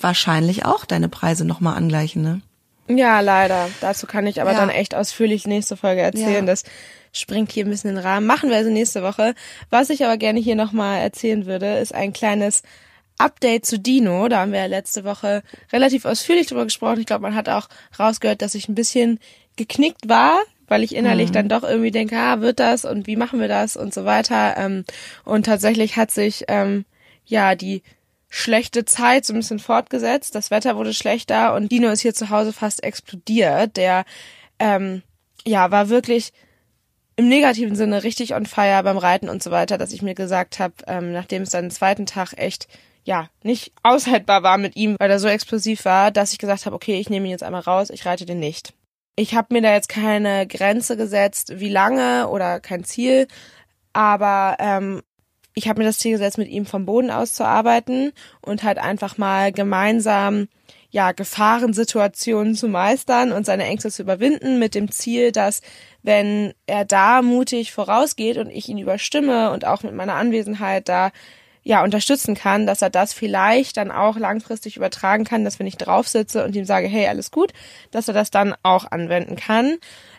[0.00, 2.40] wahrscheinlich auch deine Preise nochmal angleichen, ne?
[2.96, 3.68] Ja, leider.
[3.80, 4.58] Dazu kann ich aber ja.
[4.58, 6.46] dann echt ausführlich nächste Folge erzählen.
[6.46, 6.52] Ja.
[6.52, 6.64] Das
[7.12, 8.26] springt hier ein bisschen in den Rahmen.
[8.26, 9.34] Machen wir also nächste Woche.
[9.70, 12.62] Was ich aber gerne hier nochmal erzählen würde, ist ein kleines
[13.18, 14.28] Update zu Dino.
[14.28, 17.00] Da haben wir ja letzte Woche relativ ausführlich drüber gesprochen.
[17.00, 19.20] Ich glaube, man hat auch rausgehört, dass ich ein bisschen
[19.56, 21.34] geknickt war, weil ich innerlich mhm.
[21.34, 24.56] dann doch irgendwie denke, ah, wird das und wie machen wir das und so weiter.
[24.56, 24.84] Ähm,
[25.24, 26.84] und tatsächlich hat sich ähm,
[27.26, 27.82] ja die
[28.34, 30.34] schlechte Zeit so ein bisschen fortgesetzt.
[30.34, 33.76] Das Wetter wurde schlechter und Dino ist hier zu Hause fast explodiert.
[33.76, 34.06] Der
[34.58, 35.02] ähm,
[35.44, 36.32] ja war wirklich
[37.16, 40.60] im negativen Sinne richtig on fire beim Reiten und so weiter, dass ich mir gesagt
[40.60, 42.68] habe, ähm, nachdem es dann den zweiten Tag echt
[43.04, 46.74] ja nicht aushaltbar war mit ihm, weil er so explosiv war, dass ich gesagt habe,
[46.74, 48.72] okay, ich nehme ihn jetzt einmal raus, ich reite den nicht.
[49.14, 53.28] Ich habe mir da jetzt keine Grenze gesetzt, wie lange oder kein Ziel,
[53.92, 55.02] aber ähm,
[55.54, 58.78] ich habe mir das Ziel gesetzt, mit ihm vom Boden aus zu arbeiten und halt
[58.78, 60.48] einfach mal gemeinsam
[60.90, 65.62] ja Gefahrensituationen zu meistern und seine Ängste zu überwinden mit dem Ziel, dass
[66.02, 71.10] wenn er da mutig vorausgeht und ich ihn überstimme und auch mit meiner Anwesenheit da
[71.62, 75.76] ja unterstützen kann, dass er das vielleicht dann auch langfristig übertragen kann, dass wenn ich
[75.76, 77.52] drauf sitze und ihm sage, hey, alles gut,
[77.90, 79.78] dass er das dann auch anwenden kann.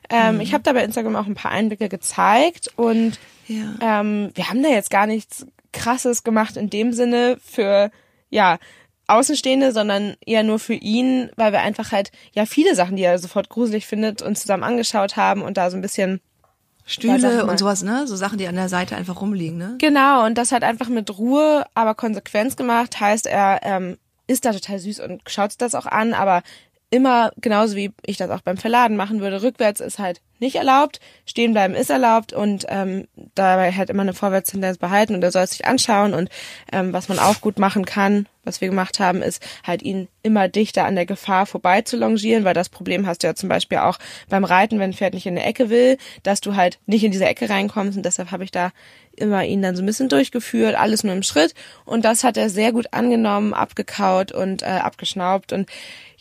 [0.10, 0.42] Ähm, mhm.
[0.42, 3.76] Ich habe da bei Instagram auch ein paar Einblicke gezeigt und ja.
[3.82, 7.92] ähm, wir haben da jetzt gar nichts Krasses gemacht in dem Sinne für
[8.30, 8.60] ja
[9.08, 13.20] Außenstehende, sondern eher nur für ihn, weil wir einfach halt ja viele Sachen, die er
[13.20, 16.22] sofort gruselig findet, uns zusammen angeschaut haben und da so ein bisschen
[16.86, 18.08] Stühle ja, und sowas, ne?
[18.08, 19.76] So Sachen, die an der Seite einfach rumliegen, ne?
[19.80, 23.00] Genau, und das hat einfach mit Ruhe, aber Konsequenz gemacht.
[23.00, 26.44] Heißt, er ähm, ist da total süß und schaut sich das auch an, aber
[26.94, 29.42] immer genauso wie ich das auch beim Verladen machen würde.
[29.42, 34.14] Rückwärts ist halt nicht erlaubt, stehen bleiben ist erlaubt und ähm, dabei halt immer eine
[34.14, 36.30] Vorwärtstendenz behalten und er soll es sich anschauen und
[36.72, 40.50] ähm, was man auch gut machen kann, was wir gemacht haben, ist halt ihn immer
[40.50, 43.80] dichter an der Gefahr vorbei zu longieren, weil das Problem hast du ja zum Beispiel
[43.80, 43.98] auch
[44.30, 47.12] beim Reiten, wenn ein Pferd nicht in eine Ecke will, dass du halt nicht in
[47.12, 48.72] diese Ecke reinkommst und deshalb habe ich da
[49.16, 52.50] immer ihn dann so ein bisschen durchgeführt, alles nur im Schritt und das hat er
[52.50, 55.70] sehr gut angenommen, abgekaut und äh, abgeschnaubt und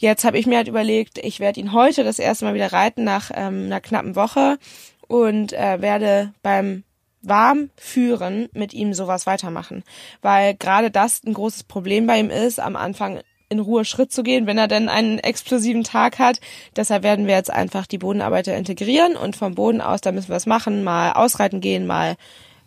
[0.03, 3.05] jetzt habe ich mir halt überlegt, ich werde ihn heute das erste Mal wieder reiten
[3.05, 4.59] nach ähm, einer knappen Woche
[5.07, 6.83] und äh, werde beim
[7.23, 9.85] warm führen mit ihm sowas weitermachen,
[10.21, 14.25] weil gerade das ein großes Problem bei ihm ist, am Anfang in Ruhe Schritt zu
[14.25, 16.41] gehen, wenn er denn einen explosiven Tag hat.
[16.75, 20.37] Deshalb werden wir jetzt einfach die Bodenarbeiter integrieren und vom Boden aus, da müssen wir
[20.37, 22.17] es machen, mal ausreiten gehen, mal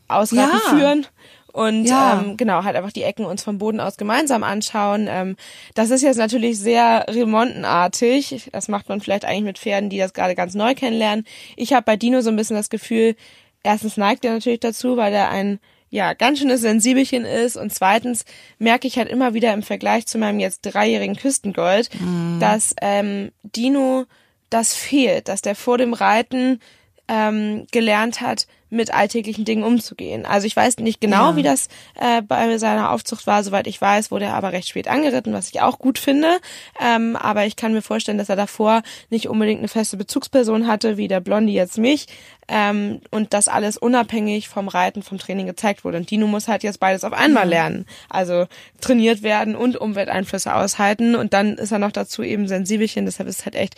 [0.07, 0.69] ausreiten ja.
[0.69, 1.07] führen
[1.55, 2.21] und ja.
[2.21, 5.07] ähm, genau halt einfach die Ecken uns vom Boden aus gemeinsam anschauen.
[5.09, 5.37] Ähm,
[5.73, 8.49] das ist jetzt natürlich sehr remontenartig.
[8.51, 11.25] Das macht man vielleicht eigentlich mit Pferden, die das gerade ganz neu kennenlernen.
[11.55, 13.15] Ich habe bei Dino so ein bisschen das Gefühl,
[13.63, 18.25] erstens neigt er natürlich dazu, weil er ein ja ganz schönes Sensibelchen ist und zweitens
[18.59, 22.37] merke ich halt immer wieder im Vergleich zu meinem jetzt dreijährigen Küstengold, mhm.
[22.41, 24.03] dass ähm, Dino
[24.49, 26.59] das fehlt, dass der vor dem Reiten
[27.07, 30.25] ähm, gelernt hat, mit alltäglichen Dingen umzugehen.
[30.25, 31.35] Also ich weiß nicht genau, ja.
[31.35, 33.43] wie das äh, bei seiner Aufzucht war.
[33.43, 36.37] Soweit ich weiß, wurde er aber recht spät angeritten, was ich auch gut finde.
[36.81, 40.97] Ähm, aber ich kann mir vorstellen, dass er davor nicht unbedingt eine feste Bezugsperson hatte,
[40.97, 42.07] wie der Blondie jetzt mich.
[42.47, 45.97] Ähm, und das alles unabhängig vom Reiten, vom Training gezeigt wurde.
[45.97, 47.85] Und Dino muss halt jetzt beides auf einmal lernen.
[48.09, 48.45] Also
[48.81, 51.15] trainiert werden und Umwelteinflüsse aushalten.
[51.15, 53.05] Und dann ist er noch dazu eben sensibelchen.
[53.05, 53.75] Deshalb ist es halt echt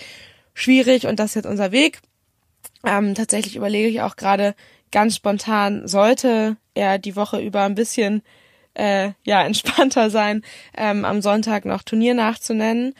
[0.53, 1.99] schwierig und das ist jetzt unser Weg.
[2.83, 4.55] Ähm, tatsächlich überlege ich auch gerade
[4.91, 8.21] ganz spontan, sollte er die Woche über ein bisschen
[8.73, 10.43] äh, ja entspannter sein,
[10.75, 12.93] ähm, am Sonntag noch Turnier nachzunennen,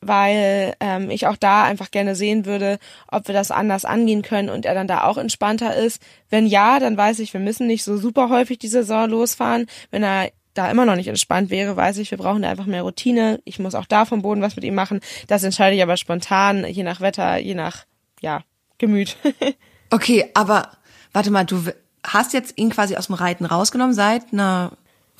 [0.00, 4.48] weil ähm, ich auch da einfach gerne sehen würde, ob wir das anders angehen können
[4.48, 6.02] und er dann da auch entspannter ist.
[6.30, 9.66] Wenn ja, dann weiß ich, wir müssen nicht so super häufig die Saison losfahren.
[9.90, 12.82] Wenn er da immer noch nicht entspannt wäre, weiß ich, wir brauchen da einfach mehr
[12.82, 13.40] Routine.
[13.44, 15.00] Ich muss auch da vom Boden was mit ihm machen.
[15.28, 17.84] Das entscheide ich aber spontan, je nach Wetter, je nach
[18.20, 18.42] ja
[18.78, 19.16] Gemüt.
[19.90, 20.72] okay, aber
[21.12, 21.62] warte mal, du
[22.04, 24.72] hast jetzt ihn quasi aus dem Reiten rausgenommen seit einer,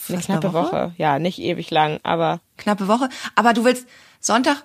[0.09, 0.73] eine knappe Woche?
[0.73, 0.95] Woche?
[0.97, 3.09] Ja, nicht ewig lang, aber knappe Woche.
[3.35, 3.87] Aber du willst
[4.21, 4.65] Sonntag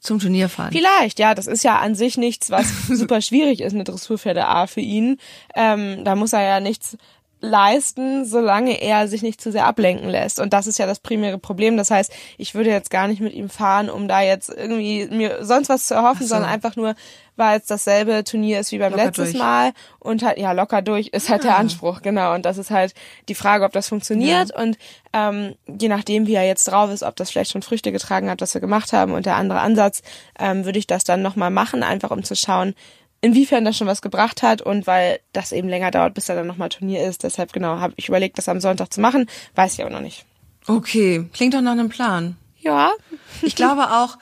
[0.00, 0.72] zum Turnier fahren.
[0.72, 4.66] Vielleicht, ja, das ist ja an sich nichts, was super schwierig ist, eine Dressurpferde A
[4.66, 5.18] für ihn.
[5.54, 6.96] Ähm, da muss er ja nichts
[7.40, 10.40] leisten, solange er sich nicht zu sehr ablenken lässt.
[10.40, 11.76] Und das ist ja das primäre Problem.
[11.76, 15.44] Das heißt, ich würde jetzt gar nicht mit ihm fahren, um da jetzt irgendwie mir
[15.44, 16.34] sonst was zu erhoffen, so.
[16.34, 16.94] sondern einfach nur,
[17.36, 19.36] weil es dasselbe Turnier ist wie beim letzten durch.
[19.36, 21.48] Mal und halt, ja, locker durch ist halt ah.
[21.48, 22.34] der Anspruch, genau.
[22.34, 22.94] Und das ist halt
[23.28, 24.50] die Frage, ob das funktioniert.
[24.50, 24.62] Ja.
[24.62, 24.78] Und
[25.12, 28.40] ähm, je nachdem, wie er jetzt drauf ist, ob das vielleicht schon Früchte getragen hat,
[28.40, 30.02] was wir gemacht haben und der andere Ansatz,
[30.38, 32.74] ähm, würde ich das dann nochmal machen, einfach um zu schauen,
[33.26, 36.46] inwiefern das schon was gebracht hat und weil das eben länger dauert, bis da dann
[36.46, 37.24] nochmal Turnier ist.
[37.24, 39.28] Deshalb genau, habe ich überlegt, das am Sonntag zu machen.
[39.56, 40.24] Weiß ich aber noch nicht.
[40.68, 42.36] Okay, klingt doch nach einem Plan.
[42.60, 42.92] Ja.
[43.42, 44.16] ich glaube auch,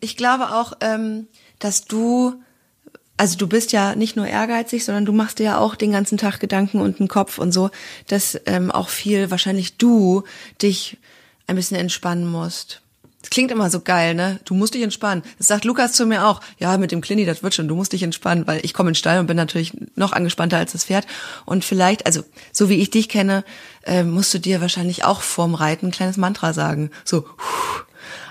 [0.00, 1.28] ich glaube auch, ähm,
[1.60, 2.34] dass du,
[3.16, 6.18] also du bist ja nicht nur ehrgeizig, sondern du machst dir ja auch den ganzen
[6.18, 7.70] Tag Gedanken und einen Kopf und so,
[8.08, 10.24] dass ähm, auch viel wahrscheinlich du
[10.60, 10.98] dich
[11.46, 12.82] ein bisschen entspannen musst.
[13.20, 14.40] Das klingt immer so geil, ne?
[14.44, 15.22] Du musst dich entspannen.
[15.36, 16.40] Das sagt Lukas zu mir auch.
[16.58, 17.68] Ja, mit dem Clini, das wird schon.
[17.68, 20.56] Du musst dich entspannen, weil ich komme in den Stall und bin natürlich noch angespannter
[20.56, 21.06] als das Pferd.
[21.44, 23.44] Und vielleicht, also so wie ich dich kenne,
[23.84, 26.90] äh, musst du dir wahrscheinlich auch vorm Reiten ein kleines Mantra sagen.
[27.04, 27.26] So,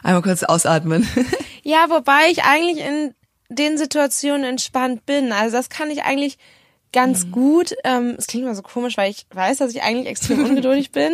[0.02, 1.08] einmal kurz ausatmen.
[1.64, 3.14] ja, wobei ich eigentlich in
[3.50, 5.32] den Situationen entspannt bin.
[5.32, 6.38] Also das kann ich eigentlich
[6.92, 7.32] ganz mhm.
[7.32, 7.76] gut.
[7.84, 11.14] Ähm, es klingt immer so komisch, weil ich weiß, dass ich eigentlich extrem ungeduldig bin.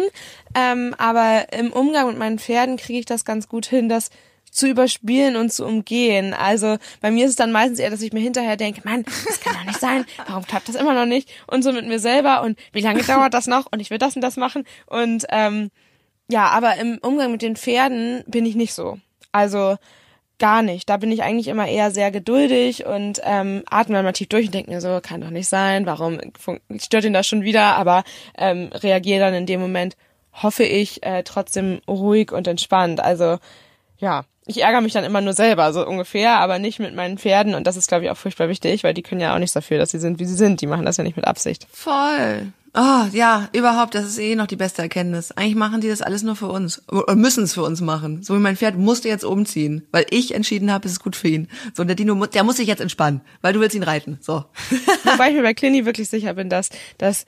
[0.56, 4.10] Ähm, aber im Umgang mit meinen Pferden kriege ich das ganz gut hin, das
[4.52, 6.34] zu überspielen und zu umgehen.
[6.34, 9.42] Also bei mir ist es dann meistens eher, dass ich mir hinterher denke, Mann, das
[9.42, 10.06] kann doch nicht sein.
[10.28, 11.30] Warum klappt das immer noch nicht?
[11.48, 13.68] Und so mit mir selber und wie lange dauert das noch?
[13.72, 14.64] Und ich will das und das machen.
[14.86, 15.72] Und ähm,
[16.30, 18.98] ja, aber im Umgang mit den Pferden bin ich nicht so.
[19.34, 19.78] Also
[20.39, 20.89] gar nicht.
[20.89, 24.54] Da bin ich eigentlich immer eher sehr geduldig und ähm, atme mal tief durch und
[24.54, 26.19] denke mir so, kann doch nicht sein, warum
[26.78, 27.76] stört ihn das schon wieder?
[27.76, 28.04] Aber
[28.38, 29.95] ähm, reagiere dann in dem Moment,
[30.34, 33.00] hoffe ich, äh, trotzdem ruhig und entspannt.
[33.00, 33.38] Also
[33.98, 37.56] ja, ich ärgere mich dann immer nur selber, so ungefähr, aber nicht mit meinen Pferden.
[37.56, 39.80] Und das ist, glaube ich, auch furchtbar wichtig, weil die können ja auch nichts dafür,
[39.80, 40.62] dass sie sind, wie sie sind.
[40.62, 41.67] Die machen das ja nicht mit Absicht.
[41.71, 42.52] Voll.
[42.78, 45.32] Oh, ja, überhaupt, das ist eh noch die beste Erkenntnis.
[45.32, 46.84] Eigentlich machen die das alles nur für uns.
[46.92, 48.22] Oder müssen es für uns machen.
[48.22, 51.30] So wie mein Pferd musste jetzt umziehen, weil ich entschieden habe, es ist gut für
[51.30, 51.48] ihn.
[51.74, 54.18] So, und der Dino, der muss sich jetzt entspannen, weil du willst ihn reiten.
[54.20, 54.44] So.
[55.06, 57.26] Wobei ich mir bei Clini wirklich sicher bin, dass das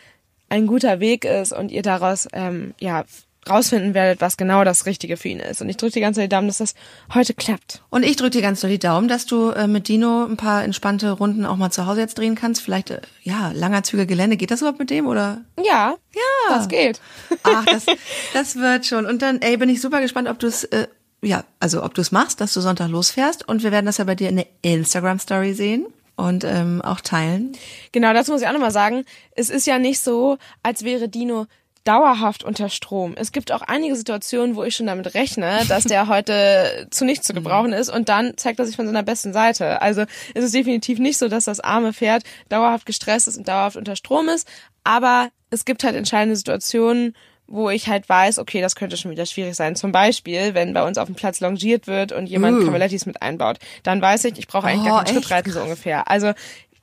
[0.49, 3.05] ein guter Weg ist und ihr daraus ähm, ja
[3.49, 5.61] rausfinden werdet, was genau das Richtige für ihn ist.
[5.61, 6.75] Und ich drücke die ganze Zeit die Daumen, dass das
[7.13, 7.83] heute klappt.
[7.89, 10.63] Und ich drücke dir ganz doll die Daumen, dass du äh, mit Dino ein paar
[10.63, 12.61] entspannte Runden auch mal zu Hause jetzt drehen kannst.
[12.61, 14.37] Vielleicht, äh, ja, langer Züge Gelände.
[14.37, 15.41] Geht das überhaupt mit dem oder?
[15.57, 15.95] Ja.
[16.13, 16.55] Ja.
[16.55, 16.99] Das geht.
[17.43, 17.85] Ach, das,
[18.33, 19.05] das wird schon.
[19.05, 20.87] Und dann, ey, bin ich super gespannt, ob du es, äh,
[21.21, 23.47] ja, also ob du es machst, dass du Sonntag losfährst.
[23.47, 27.53] Und wir werden das ja bei dir in der Instagram-Story sehen und ähm, auch teilen.
[27.93, 29.05] Genau, das muss ich auch nochmal sagen.
[29.35, 31.45] Es ist ja nicht so, als wäre Dino
[31.87, 33.13] dauerhaft unter Strom.
[33.15, 37.27] Es gibt auch einige Situationen, wo ich schon damit rechne, dass der heute zu nichts
[37.27, 39.81] zu gebrauchen ist und dann zeigt er sich von seiner besten Seite.
[39.81, 43.77] Also es ist definitiv nicht so, dass das arme Pferd dauerhaft gestresst ist und dauerhaft
[43.77, 44.47] unter Strom ist,
[44.83, 47.15] aber es gibt halt entscheidende Situationen,
[47.47, 49.77] wo ich halt weiß, okay, das könnte schon wieder schwierig sein.
[49.77, 52.65] Zum Beispiel, wenn bei uns auf dem Platz longiert wird und jemand uh.
[52.65, 55.61] Cavalettis mit einbaut, dann weiß ich, ich brauche eigentlich oh, gar keinen Schritt reiten, so
[55.61, 56.09] ungefähr.
[56.09, 56.33] Also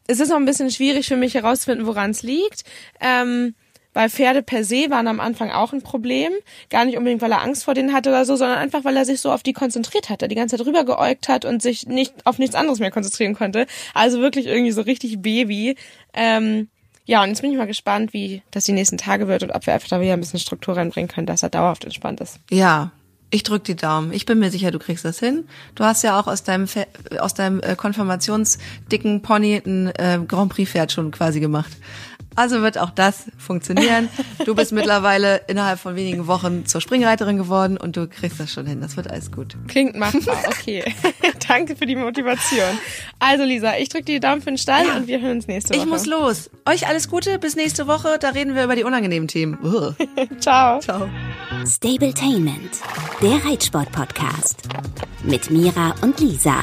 [0.07, 2.65] es ist noch ein bisschen schwierig für mich herauszufinden, woran es liegt.
[3.01, 3.55] Ähm,
[3.95, 6.33] weil Pferde per se waren am Anfang auch ein Problem.
[6.69, 9.05] Gar nicht unbedingt, weil er Angst vor denen hatte oder so, sondern einfach, weil er
[9.07, 12.15] sich so auf die konzentriert hatte, die ganze Zeit rüber geäugt hat und sich nicht
[12.27, 13.67] auf nichts anderes mehr konzentrieren konnte.
[13.95, 15.77] Also wirklich irgendwie so richtig Baby.
[16.13, 16.69] Ähm,
[17.07, 19.67] ja, und jetzt bin ich mal gespannt, wie das die nächsten Tage wird und ob
[19.67, 22.41] wir einfach da wieder ein bisschen Struktur reinbringen können, dass er dauerhaft entspannt ist.
[22.51, 22.93] Ja,
[23.35, 24.13] ich drück die Daumen.
[24.13, 25.49] Ich bin mir sicher, du kriegst das hin.
[25.75, 26.69] Du hast ja auch aus deinem
[27.19, 31.73] aus deinem äh, konfirmationsdicken Pony ein äh, Grand Prix Pferd schon quasi gemacht.
[32.37, 34.09] Also wird auch das funktionieren.
[34.45, 38.67] Du bist mittlerweile innerhalb von wenigen Wochen zur Springreiterin geworden und du kriegst das schon
[38.67, 38.81] hin.
[38.81, 39.57] Das wird alles gut.
[39.69, 40.85] Klingt machbar, okay.
[41.49, 42.79] Danke für die Motivation.
[43.19, 44.97] Also Lisa, ich drücke die Daumen für den Stall ja.
[44.97, 45.81] und wir hören uns nächste Woche.
[45.81, 46.51] Ich muss los.
[46.67, 48.19] Euch alles Gute, bis nächste Woche.
[48.21, 49.59] Da reden wir über die unangenehmen Themen.
[50.41, 50.81] Ciao.
[50.81, 51.09] Ciao.
[51.67, 52.81] Stabletainment,
[53.23, 54.63] der Reitsport-Podcast.
[55.23, 56.63] Mit Mira und Lisa.